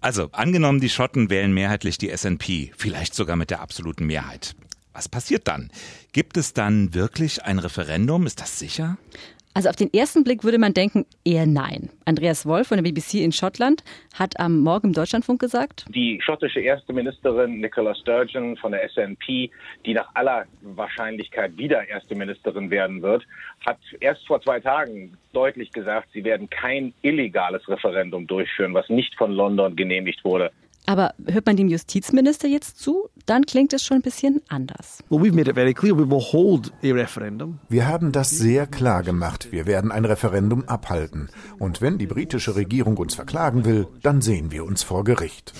Also, 0.00 0.28
angenommen, 0.32 0.80
die 0.80 0.88
Schotten 0.88 1.30
wählen 1.30 1.52
mehrheitlich 1.52 1.98
die 1.98 2.14
SNP, 2.14 2.72
vielleicht 2.76 3.14
sogar 3.14 3.36
mit 3.36 3.50
der 3.50 3.60
absoluten 3.60 4.06
Mehrheit. 4.06 4.54
Was 4.92 5.08
passiert 5.08 5.46
dann? 5.46 5.70
Gibt 6.12 6.36
es 6.36 6.54
dann 6.54 6.92
wirklich 6.92 7.44
ein 7.44 7.60
Referendum? 7.60 8.26
Ist 8.26 8.40
das 8.40 8.58
sicher? 8.58 8.98
Also 9.58 9.70
auf 9.70 9.74
den 9.74 9.92
ersten 9.92 10.22
Blick 10.22 10.44
würde 10.44 10.58
man 10.58 10.72
denken, 10.72 11.04
eher 11.24 11.44
nein. 11.44 11.90
Andreas 12.04 12.46
Wolf 12.46 12.68
von 12.68 12.76
der 12.76 12.88
BBC 12.88 13.14
in 13.14 13.32
Schottland 13.32 13.82
hat 14.14 14.38
am 14.38 14.60
Morgen 14.60 14.86
im 14.86 14.92
Deutschlandfunk 14.92 15.40
gesagt, 15.40 15.84
die 15.88 16.20
schottische 16.22 16.60
erste 16.60 16.92
Ministerin 16.92 17.58
Nicola 17.58 17.92
Sturgeon 17.96 18.56
von 18.56 18.70
der 18.70 18.88
SNP, 18.88 19.50
die 19.84 19.94
nach 19.94 20.14
aller 20.14 20.44
Wahrscheinlichkeit 20.62 21.58
wieder 21.58 21.88
erste 21.88 22.14
Ministerin 22.14 22.70
werden 22.70 23.02
wird, 23.02 23.24
hat 23.66 23.80
erst 23.98 24.24
vor 24.28 24.40
zwei 24.42 24.60
Tagen 24.60 25.18
deutlich 25.32 25.72
gesagt, 25.72 26.06
sie 26.12 26.22
werden 26.22 26.48
kein 26.48 26.94
illegales 27.02 27.68
Referendum 27.68 28.28
durchführen, 28.28 28.74
was 28.74 28.88
nicht 28.88 29.12
von 29.16 29.32
London 29.32 29.74
genehmigt 29.74 30.24
wurde. 30.24 30.52
Aber 30.88 31.12
hört 31.26 31.44
man 31.44 31.54
dem 31.54 31.68
Justizminister 31.68 32.48
jetzt 32.48 32.78
zu, 32.78 33.10
dann 33.26 33.44
klingt 33.44 33.74
es 33.74 33.84
schon 33.84 33.98
ein 33.98 34.02
bisschen 34.02 34.40
anders. 34.48 35.04
Wir 37.68 37.86
haben 37.86 38.10
das 38.10 38.30
sehr 38.30 38.66
klar 38.66 39.02
gemacht. 39.02 39.52
Wir 39.52 39.66
werden 39.66 39.92
ein 39.92 40.06
Referendum 40.06 40.64
abhalten. 40.66 41.28
Und 41.58 41.82
wenn 41.82 41.98
die 41.98 42.06
britische 42.06 42.56
Regierung 42.56 42.96
uns 42.96 43.14
verklagen 43.14 43.66
will, 43.66 43.86
dann 44.02 44.22
sehen 44.22 44.50
wir 44.50 44.64
uns 44.64 44.82
vor 44.82 45.04
Gericht. 45.04 45.52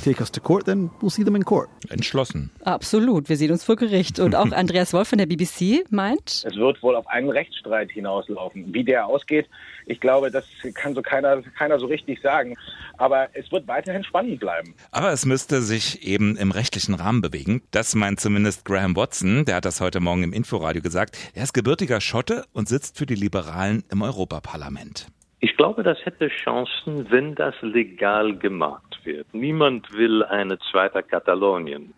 Entschlossen. 1.91 2.51
Absolut, 2.65 3.29
wir 3.29 3.37
sehen 3.37 3.53
uns 3.53 3.65
vor 3.65 3.77
Gericht. 3.77 4.21
Und 4.21 4.35
auch 4.35 4.51
Andreas 4.53 4.95
Wolf 4.95 5.09
von 5.09 5.19
der 5.19 5.27
BBC 5.27 5.85
meint, 5.91 6.47
es 6.47 6.57
wird 6.57 6.83
wohl 6.83 6.97
auf 6.97 7.07
einen 7.07 7.29
Rechtsstreit 7.29 7.91
hinauslaufen. 7.91 8.73
Wie 8.73 8.83
der 8.83 9.07
ausgeht, 9.07 9.47
Ich 9.89 10.01
glaube, 10.01 10.31
das 10.31 10.45
kann 10.75 10.95
so 10.95 11.01
keiner, 11.01 11.41
keiner 11.57 11.79
so 11.79 11.87
richtig 11.87 12.21
sagen. 12.21 12.57
Aber 12.99 13.29
es 13.33 13.51
wird 13.51 13.67
weiterhin 13.67 14.05
spannend 14.05 14.39
bleiben. 14.39 14.75
Aber 14.91 15.13
es 15.13 15.25
müsste 15.25 15.63
sich 15.63 16.07
eben 16.07 16.37
im 16.37 16.51
rechtlichen 16.51 16.95
Rahmen 16.95 17.23
bewegen. 17.23 17.63
Das 17.71 17.95
meint 17.95 18.21
zumindest 18.21 18.67
Graham 18.67 18.97
Watson. 18.97 19.47
Der 19.47 19.57
hat 19.57 19.65
das 19.65 19.81
heute 19.81 20.01
Morgen 20.01 20.25
im 20.25 20.33
Inforadio 20.35 20.83
gesagt. 20.83 21.17
Er 21.35 21.45
ist 21.45 21.55
gebürtiger 21.55 22.03
Schotte 22.03 22.45
und 22.53 22.69
sitzt 22.69 22.99
für 22.99 23.07
die 23.07 23.15
Liberalen 23.15 23.83
im 23.91 24.03
Europaparlament. 24.03 25.07
Ich 25.41 25.57
glaube, 25.57 25.83
das 25.83 25.99
hätte 26.05 26.29
Chancen, 26.29 27.11
wenn 27.11 27.35
das 27.35 27.55
legal 27.63 28.37
gemacht 28.37 28.99
wird. 29.05 29.33
Niemand 29.33 29.91
will 29.93 30.23
eine 30.25 30.59
zweite 30.71 31.03
Katalonien. 31.03 31.95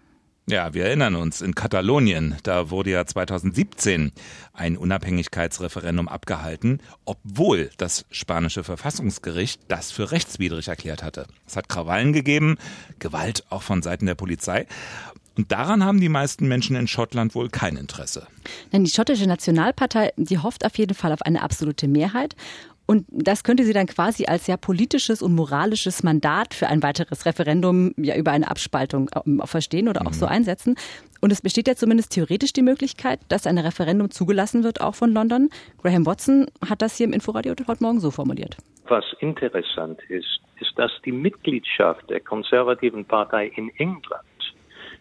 Ja, 0.51 0.75
wir 0.75 0.87
erinnern 0.87 1.15
uns, 1.15 1.43
in 1.43 1.55
Katalonien, 1.55 2.37
da 2.43 2.71
wurde 2.71 2.91
ja 2.91 3.07
2017 3.07 4.11
ein 4.53 4.77
Unabhängigkeitsreferendum 4.77 6.09
abgehalten, 6.09 6.81
obwohl 7.05 7.71
das 7.77 8.05
spanische 8.11 8.65
Verfassungsgericht 8.65 9.61
das 9.69 9.93
für 9.93 10.11
rechtswidrig 10.11 10.67
erklärt 10.67 11.05
hatte. 11.05 11.27
Es 11.47 11.55
hat 11.55 11.69
Krawallen 11.69 12.13
gegeben, 12.13 12.57
Gewalt 12.99 13.45
auch 13.49 13.63
von 13.63 13.81
Seiten 13.83 14.07
der 14.07 14.17
Polizei. 14.17 14.67
Und 15.37 15.53
daran 15.53 15.85
haben 15.85 16.01
die 16.01 16.09
meisten 16.09 16.49
Menschen 16.49 16.75
in 16.75 16.89
Schottland 16.89 17.37
wohl 17.37 17.49
kein 17.49 17.77
Interesse. 17.77 18.27
Denn 18.73 18.83
die 18.83 18.91
schottische 18.91 19.29
Nationalpartei, 19.29 20.13
die 20.17 20.39
hofft 20.39 20.67
auf 20.67 20.77
jeden 20.79 20.95
Fall 20.95 21.13
auf 21.13 21.23
eine 21.23 21.43
absolute 21.43 21.87
Mehrheit. 21.87 22.35
Und 22.91 23.07
das 23.09 23.45
könnte 23.45 23.63
sie 23.63 23.73
dann 23.73 23.87
quasi 23.87 24.27
als 24.27 24.49
ja 24.49 24.57
politisches 24.57 25.23
und 25.23 25.33
moralisches 25.37 26.03
Mandat 26.03 26.55
für 26.55 26.67
ein 26.67 26.83
weiteres 26.83 27.25
Referendum 27.25 27.95
ja 27.97 28.17
über 28.17 28.33
eine 28.33 28.51
Abspaltung 28.51 29.09
ähm, 29.15 29.41
verstehen 29.45 29.87
oder 29.87 30.01
auch 30.01 30.11
mhm. 30.11 30.15
so 30.15 30.27
einsetzen. 30.27 30.75
Und 31.21 31.31
es 31.31 31.41
besteht 31.41 31.69
ja 31.69 31.77
zumindest 31.77 32.11
theoretisch 32.11 32.53
die 32.53 32.63
Möglichkeit, 32.63 33.21
dass 33.29 33.47
ein 33.47 33.59
Referendum 33.59 34.11
zugelassen 34.11 34.65
wird, 34.65 34.81
auch 34.81 34.97
von 34.97 35.13
London. 35.13 35.51
Graham 35.81 36.05
Watson 36.05 36.49
hat 36.69 36.83
das 36.83 36.97
hier 36.97 37.07
im 37.07 37.13
Inforadio 37.13 37.55
heute 37.69 37.81
Morgen 37.81 38.01
so 38.01 38.11
formuliert. 38.11 38.57
Was 38.89 39.05
interessant 39.21 40.01
ist, 40.09 40.41
ist, 40.61 40.73
dass 40.75 40.91
die 41.05 41.13
Mitgliedschaft 41.13 42.11
der 42.11 42.19
konservativen 42.19 43.05
Partei 43.05 43.53
in 43.55 43.71
England 43.77 44.25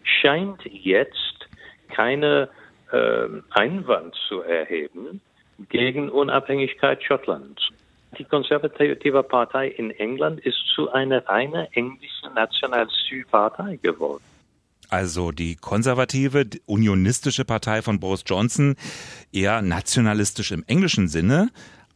scheint 0.04 0.64
jetzt 0.64 1.48
keine 1.88 2.50
äh, 2.92 3.26
Einwand 3.50 4.14
zu 4.28 4.42
erheben 4.42 5.20
gegen 5.68 6.08
Unabhängigkeit 6.08 7.02
Schottlands. 7.02 7.68
Die 8.18 8.24
konservative 8.24 9.22
Partei 9.22 9.68
in 9.68 9.90
England 9.92 10.40
ist 10.40 10.58
zu 10.74 10.90
einer 10.90 11.26
reine 11.26 11.68
englischen 11.72 12.34
Nationalpartei 12.34 13.76
geworden. 13.76 14.22
Also 14.88 15.30
die 15.30 15.54
konservative, 15.54 16.46
unionistische 16.66 17.44
Partei 17.44 17.80
von 17.80 18.00
Boris 18.00 18.24
Johnson, 18.26 18.74
eher 19.32 19.62
nationalistisch 19.62 20.50
im 20.50 20.64
englischen 20.66 21.06
Sinne, 21.06 21.50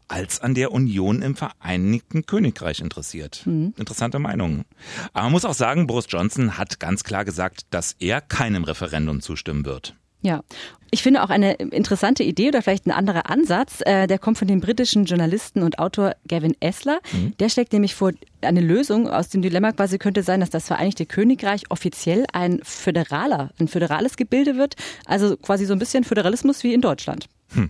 als 0.06 0.40
an 0.40 0.54
der 0.54 0.71
Union 0.71 1.23
im 1.23 1.35
Vereinigten 1.35 2.26
Königreich 2.26 2.80
interessiert. 2.80 3.42
Mhm. 3.47 3.75
Interessante 3.76 4.21
Meinung. 4.21 4.64
Aber 5.12 5.25
man 5.25 5.33
muss 5.33 5.44
auch 5.44 5.54
sagen, 5.54 5.88
Boris 5.88 6.06
Johnson 6.09 6.56
hat 6.56 6.78
ganz 6.78 7.02
klar 7.02 7.25
gesagt, 7.25 7.62
dass 7.71 7.97
er 7.99 8.21
keinem 8.21 8.64
Referendum 8.64 9.21
zustimmen 9.21 9.64
wird. 9.64 9.97
Ja, 10.24 10.42
ich 10.90 11.02
finde 11.02 11.22
auch 11.22 11.28
eine 11.28 11.52
interessante 11.52 12.22
Idee 12.22 12.48
oder 12.48 12.62
vielleicht 12.62 12.86
ein 12.86 12.92
anderer 12.92 13.28
Ansatz, 13.28 13.82
äh, 13.84 14.06
der 14.06 14.18
kommt 14.18 14.38
von 14.38 14.48
dem 14.48 14.60
britischen 14.60 15.04
Journalisten 15.04 15.62
und 15.62 15.78
Autor 15.78 16.16
Gavin 16.26 16.56
Essler. 16.60 17.00
Mhm. 17.12 17.36
Der 17.36 17.50
schlägt 17.50 17.74
nämlich 17.74 17.94
vor, 17.94 18.12
eine 18.40 18.62
Lösung 18.62 19.06
aus 19.06 19.28
dem 19.28 19.42
Dilemma 19.42 19.72
quasi 19.72 19.98
könnte 19.98 20.22
sein, 20.22 20.40
dass 20.40 20.48
das 20.48 20.66
Vereinigte 20.66 21.04
Königreich 21.04 21.70
offiziell 21.70 22.24
ein 22.32 22.60
föderaler, 22.62 23.50
ein 23.60 23.68
föderales 23.68 24.16
Gebilde 24.16 24.56
wird. 24.56 24.76
Also 25.04 25.36
quasi 25.36 25.66
so 25.66 25.74
ein 25.74 25.78
bisschen 25.78 26.04
Föderalismus 26.04 26.62
wie 26.62 26.72
in 26.72 26.80
Deutschland. 26.80 27.28
Hm. 27.52 27.68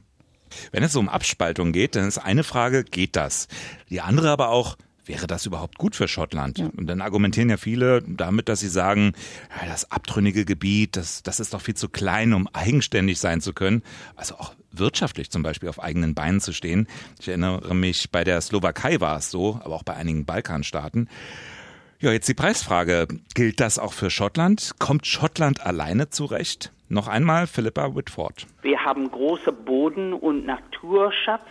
Wenn 0.70 0.84
es 0.84 0.94
um 0.94 1.08
Abspaltung 1.08 1.72
geht, 1.72 1.96
dann 1.96 2.06
ist 2.06 2.18
eine 2.18 2.44
Frage, 2.44 2.84
geht 2.84 3.16
das? 3.16 3.48
Die 3.90 4.00
andere 4.00 4.30
aber 4.30 4.50
auch, 4.50 4.76
wäre 5.06 5.26
das 5.26 5.46
überhaupt 5.46 5.78
gut 5.78 5.96
für 5.96 6.08
Schottland? 6.08 6.58
Ja. 6.58 6.70
Und 6.76 6.86
dann 6.86 7.00
argumentieren 7.00 7.50
ja 7.50 7.56
viele 7.56 8.02
damit, 8.02 8.48
dass 8.48 8.60
sie 8.60 8.68
sagen, 8.68 9.12
ja, 9.60 9.68
das 9.68 9.90
abtrünnige 9.90 10.44
Gebiet, 10.44 10.96
das, 10.96 11.22
das 11.22 11.40
ist 11.40 11.54
doch 11.54 11.60
viel 11.60 11.74
zu 11.74 11.88
klein, 11.88 12.32
um 12.32 12.48
eigenständig 12.52 13.18
sein 13.20 13.40
zu 13.40 13.52
können. 13.52 13.82
Also 14.16 14.36
auch 14.36 14.54
wirtschaftlich 14.72 15.30
zum 15.30 15.42
Beispiel 15.42 15.68
auf 15.68 15.82
eigenen 15.82 16.14
Beinen 16.14 16.40
zu 16.40 16.52
stehen. 16.52 16.88
Ich 17.20 17.28
erinnere 17.28 17.74
mich, 17.74 18.10
bei 18.10 18.24
der 18.24 18.40
Slowakei 18.40 19.00
war 19.00 19.18
es 19.18 19.30
so, 19.30 19.60
aber 19.62 19.74
auch 19.74 19.84
bei 19.84 19.94
einigen 19.94 20.24
Balkanstaaten. 20.24 21.08
Ja, 22.00 22.12
jetzt 22.12 22.28
die 22.28 22.34
Preisfrage. 22.34 23.08
Gilt 23.34 23.60
das 23.60 23.78
auch 23.78 23.92
für 23.92 24.10
Schottland? 24.10 24.72
Kommt 24.78 25.06
Schottland 25.06 25.64
alleine 25.64 26.10
zurecht? 26.10 26.72
Noch 26.88 27.08
einmal 27.08 27.46
Philippa 27.46 27.94
Whitford. 27.94 28.46
Wir 28.62 28.78
haben 28.84 29.10
große 29.10 29.52
Boden- 29.52 30.12
und 30.12 30.44
Naturschatz 30.44 31.46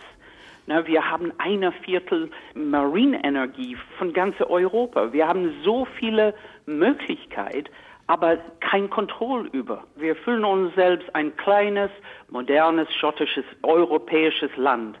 na, 0.66 0.86
wir 0.86 1.10
haben 1.10 1.32
eine 1.38 1.72
Viertel 1.72 2.30
Marine 2.54 3.22
Energie 3.22 3.76
von 3.98 4.12
ganz 4.12 4.40
Europa. 4.40 5.12
Wir 5.12 5.28
haben 5.28 5.52
so 5.62 5.86
viele 5.98 6.34
Möglichkeiten, 6.66 7.70
aber 8.06 8.38
kein 8.60 8.88
Kontroll 8.88 9.48
über. 9.52 9.84
Wir 9.96 10.16
fühlen 10.16 10.44
uns 10.44 10.74
selbst 10.74 11.14
ein 11.14 11.36
kleines, 11.36 11.90
modernes, 12.30 12.88
schottisches, 12.94 13.44
europäisches 13.62 14.50
Land 14.56 14.98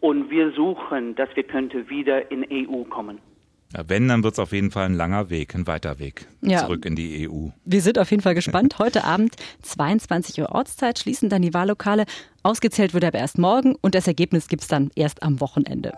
und 0.00 0.30
wir 0.30 0.50
suchen, 0.52 1.14
dass 1.14 1.34
wir 1.34 1.44
könnte 1.44 1.88
wieder 1.88 2.30
in 2.30 2.46
EU 2.50 2.84
kommen. 2.84 3.20
Wenn, 3.72 4.08
dann 4.08 4.22
wird 4.22 4.34
es 4.34 4.38
auf 4.38 4.52
jeden 4.52 4.70
Fall 4.70 4.86
ein 4.86 4.94
langer 4.94 5.28
Weg, 5.28 5.54
ein 5.54 5.66
weiter 5.66 5.98
Weg 5.98 6.28
ja. 6.40 6.60
zurück 6.60 6.84
in 6.84 6.96
die 6.96 7.28
EU. 7.28 7.48
Wir 7.64 7.82
sind 7.82 7.98
auf 7.98 8.10
jeden 8.10 8.22
Fall 8.22 8.34
gespannt. 8.34 8.76
Heute 8.78 9.04
Abend, 9.04 9.34
22 9.62 10.40
Uhr 10.40 10.50
Ortszeit, 10.50 10.98
schließen 10.98 11.28
dann 11.28 11.42
die 11.42 11.52
Wahllokale. 11.52 12.06
Ausgezählt 12.42 12.94
wird 12.94 13.04
aber 13.04 13.18
erst 13.18 13.38
morgen 13.38 13.74
und 13.80 13.94
das 13.94 14.06
Ergebnis 14.06 14.48
gibt 14.48 14.62
es 14.62 14.68
dann 14.68 14.90
erst 14.94 15.22
am 15.22 15.40
Wochenende. 15.40 15.92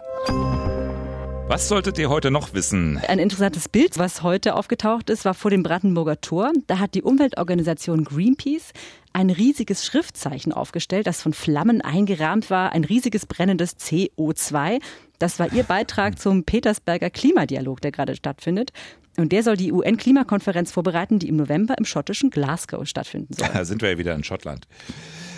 Was 1.48 1.66
solltet 1.66 1.98
ihr 1.98 2.10
heute 2.10 2.30
noch 2.30 2.52
wissen? 2.52 2.98
Ein 3.08 3.18
interessantes 3.18 3.70
Bild, 3.70 3.96
was 3.96 4.22
heute 4.22 4.54
aufgetaucht 4.54 5.08
ist, 5.08 5.24
war 5.24 5.32
vor 5.32 5.50
dem 5.50 5.62
Brandenburger 5.62 6.20
Tor. 6.20 6.52
Da 6.66 6.78
hat 6.78 6.94
die 6.94 7.00
Umweltorganisation 7.00 8.04
Greenpeace 8.04 8.74
ein 9.14 9.30
riesiges 9.30 9.86
Schriftzeichen 9.86 10.52
aufgestellt, 10.52 11.06
das 11.06 11.22
von 11.22 11.32
Flammen 11.32 11.80
eingerahmt 11.80 12.50
war, 12.50 12.72
ein 12.72 12.84
riesiges 12.84 13.24
brennendes 13.24 13.78
CO2. 13.78 14.78
Das 15.18 15.38
war 15.38 15.50
ihr 15.50 15.62
Beitrag 15.62 16.18
zum 16.18 16.44
Petersberger 16.44 17.08
Klimadialog, 17.08 17.80
der 17.80 17.92
gerade 17.92 18.14
stattfindet. 18.14 18.72
Und 19.16 19.32
der 19.32 19.42
soll 19.42 19.56
die 19.56 19.72
UN-Klimakonferenz 19.72 20.70
vorbereiten, 20.70 21.18
die 21.18 21.28
im 21.28 21.36
November 21.36 21.78
im 21.78 21.86
schottischen 21.86 22.28
Glasgow 22.28 22.86
stattfinden 22.86 23.32
soll. 23.32 23.48
Da 23.54 23.64
sind 23.64 23.80
wir 23.80 23.92
ja 23.92 23.96
wieder 23.96 24.14
in 24.14 24.22
Schottland. 24.22 24.68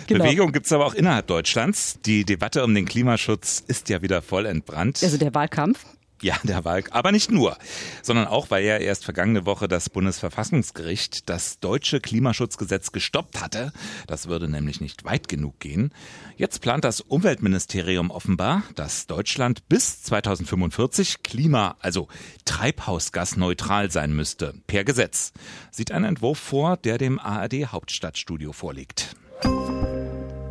Genau. 0.07 0.25
Bewegung 0.25 0.51
gibt 0.51 0.65
es 0.65 0.73
aber 0.73 0.85
auch 0.85 0.93
innerhalb 0.93 1.27
Deutschlands. 1.27 1.99
Die 2.05 2.25
Debatte 2.25 2.65
um 2.65 2.75
den 2.75 2.85
Klimaschutz 2.85 3.63
ist 3.65 3.87
ja 3.87 4.01
wieder 4.01 4.21
voll 4.21 4.45
entbrannt. 4.45 4.99
Also 5.01 5.17
der 5.17 5.33
Wahlkampf. 5.33 5.85
Ja, 6.21 6.35
der 6.43 6.63
Wahl, 6.65 6.83
aber 6.91 7.11
nicht 7.11 7.31
nur, 7.31 7.57
sondern 8.03 8.27
auch, 8.27 8.51
weil 8.51 8.63
ja 8.63 8.77
erst 8.77 9.05
vergangene 9.05 9.47
Woche 9.47 9.67
das 9.67 9.89
Bundesverfassungsgericht 9.89 11.27
das 11.29 11.59
deutsche 11.59 11.99
Klimaschutzgesetz 11.99 12.91
gestoppt 12.91 13.41
hatte. 13.41 13.73
Das 14.05 14.27
würde 14.27 14.47
nämlich 14.47 14.81
nicht 14.81 15.03
weit 15.03 15.27
genug 15.27 15.59
gehen. 15.59 15.91
Jetzt 16.37 16.61
plant 16.61 16.83
das 16.83 17.01
Umweltministerium 17.01 18.11
offenbar, 18.11 18.63
dass 18.75 19.07
Deutschland 19.07 19.67
bis 19.67 20.03
2045 20.03 21.23
Klima, 21.23 21.75
also 21.79 22.07
treibhausgasneutral 22.45 23.89
sein 23.89 24.13
müsste, 24.13 24.53
per 24.67 24.83
Gesetz. 24.83 25.33
Sieht 25.71 25.91
ein 25.91 26.03
Entwurf 26.03 26.37
vor, 26.37 26.77
der 26.77 26.99
dem 26.99 27.17
ARD 27.17 27.67
Hauptstadtstudio 27.71 28.53
vorliegt. 28.53 29.15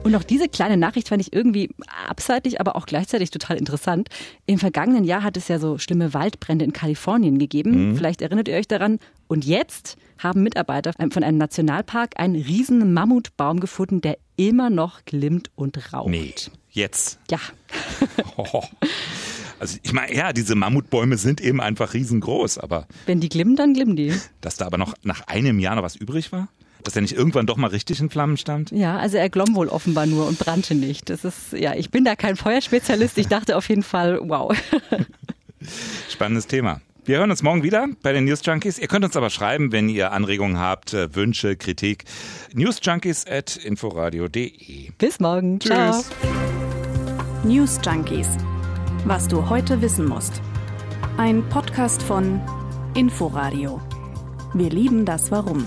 Und 0.03 0.15
auch 0.15 0.23
diese 0.23 0.49
kleine 0.49 0.77
Nachricht 0.79 1.09
fand 1.09 1.21
ich 1.21 1.33
irgendwie 1.33 1.71
abseitig, 2.09 2.59
aber 2.59 2.75
auch 2.75 2.87
gleichzeitig 2.87 3.31
total 3.31 3.59
interessant. 3.59 4.09
Im 4.47 4.59
vergangenen 4.59 5.05
Jahr 5.05 5.23
hat 5.23 5.37
es 5.37 5.49
ja 5.49 5.59
so 5.59 5.77
schlimme 5.79 6.15
Waldbrände 6.15 6.65
in 6.65 6.73
Kalifornien 6.73 7.39
gegeben. 7.39 7.91
Mhm. 7.91 7.97
Vielleicht 7.97 8.23
erinnert 8.23 8.49
ihr 8.49 8.57
euch 8.57 8.67
daran. 8.67 8.99
Und 9.29 9.45
jetzt 9.45 9.99
haben 10.19 10.43
Mitarbeiter 10.43 10.93
von 11.11 11.23
einem 11.23 11.39
Nationalpark 11.39 12.19
einen 12.19 12.35
riesen 12.35 12.93
Mammutbaum 12.93 13.61
gefunden, 13.61 14.01
der 14.01 14.17
immer 14.37 14.71
noch 14.71 15.05
glimmt 15.05 15.51
und 15.55 15.93
raucht. 15.93 16.09
Nee, 16.09 16.35
jetzt? 16.71 17.21
Ja. 17.31 17.39
oh. 18.37 18.63
Also 19.59 19.79
ich 19.83 19.93
meine, 19.93 20.15
ja, 20.15 20.33
diese 20.33 20.55
Mammutbäume 20.55 21.19
sind 21.19 21.43
eben 21.43 21.61
einfach 21.61 21.93
riesengroß, 21.93 22.57
aber... 22.57 22.89
Wenn 23.05 23.21
die 23.21 23.29
glimmen, 23.29 23.57
dann 23.57 23.75
glimmen 23.75 23.97
die. 23.97 24.15
Dass 24.41 24.57
da 24.57 24.65
aber 24.65 24.79
noch 24.79 24.95
nach 25.03 25.27
einem 25.27 25.59
Jahr 25.59 25.77
noch 25.77 25.83
was 25.83 25.97
übrig 25.97 26.33
war? 26.33 26.49
Dass 26.85 26.97
er 26.97 27.03
nicht 27.03 27.15
irgendwann 27.15 27.47
doch 27.47 27.57
mal 27.57 27.69
richtig 27.69 28.01
in 28.01 28.11
Flammen 28.11 28.37
stand? 28.37 28.71
Ja, 28.71 28.99
also 28.99 29.17
er 29.17 29.29
glomm 29.29 29.55
wohl 29.55 29.69
offenbar 29.69 30.07
nur 30.07 30.27
und 30.27 30.39
brannte 30.39 30.75
nicht. 30.75 31.11
Das 31.11 31.25
ist, 31.25 31.53
ja, 31.53 31.75
ich 31.75 31.91
bin 31.91 32.05
da 32.05 32.17
kein 32.17 32.37
Feuerspezialist. 32.37 33.19
Ich 33.19 33.29
dachte 33.29 33.57
auf 33.57 33.69
jeden 33.69 33.83
Fall, 33.83 34.19
wow. 34.23 34.55
Spannendes 36.09 36.47
Thema. 36.47 36.81
Wir 37.05 37.19
hören 37.19 37.31
uns 37.31 37.43
morgen 37.43 37.63
wieder 37.63 37.89
bei 38.03 38.13
den 38.13 38.25
News 38.25 38.41
Junkies. 38.45 38.79
Ihr 38.79 38.87
könnt 38.87 39.05
uns 39.05 39.17
aber 39.17 39.31
schreiben, 39.31 39.73
wenn 39.73 39.89
ihr 39.89 40.13
Anregungen 40.13 40.59
habt, 40.59 40.93
äh, 40.93 41.15
Wünsche, 41.15 41.57
Kritik. 41.57 42.05
Newsjunkies 42.55 43.27
at 43.27 43.57
inforadio.de. 43.57 44.91
Bis 44.99 45.19
morgen. 45.19 45.59
Tschüss. 45.59 45.73
Ciao. 45.73 46.05
News 47.43 47.81
Junkies. 47.85 48.29
Was 49.07 49.29
du 49.29 49.49
heute 49.49 49.81
wissen 49.81 50.07
musst. 50.07 50.43
Ein 51.17 51.43
Podcast 51.49 52.03
von 52.03 52.41
Inforadio. 52.95 53.81
Wir 54.53 54.69
lieben 54.71 55.05
das 55.05 55.31
Warum. 55.31 55.65